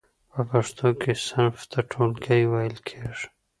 [0.31, 3.25] په پښتو کې صنف ته ټولګی ویل کیږی.